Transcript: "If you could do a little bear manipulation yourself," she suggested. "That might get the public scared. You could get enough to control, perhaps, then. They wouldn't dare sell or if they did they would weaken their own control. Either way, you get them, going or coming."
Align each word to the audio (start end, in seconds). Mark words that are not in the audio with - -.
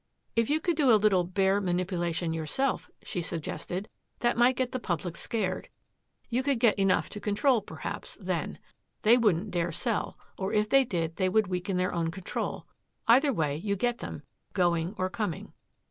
"If 0.35 0.49
you 0.49 0.59
could 0.59 0.75
do 0.75 0.91
a 0.91 0.97
little 0.97 1.23
bear 1.23 1.61
manipulation 1.61 2.33
yourself," 2.33 2.89
she 3.03 3.21
suggested. 3.21 3.87
"That 4.21 4.35
might 4.35 4.55
get 4.55 4.71
the 4.71 4.79
public 4.79 5.15
scared. 5.15 5.69
You 6.27 6.41
could 6.41 6.59
get 6.59 6.79
enough 6.79 7.07
to 7.11 7.19
control, 7.19 7.61
perhaps, 7.61 8.17
then. 8.19 8.57
They 9.03 9.15
wouldn't 9.15 9.51
dare 9.51 9.71
sell 9.71 10.17
or 10.39 10.53
if 10.53 10.67
they 10.69 10.85
did 10.85 11.17
they 11.17 11.29
would 11.29 11.45
weaken 11.45 11.77
their 11.77 11.93
own 11.93 12.09
control. 12.09 12.65
Either 13.07 13.31
way, 13.31 13.57
you 13.57 13.75
get 13.75 13.99
them, 13.99 14.23
going 14.53 14.95
or 14.97 15.07
coming." 15.07 15.53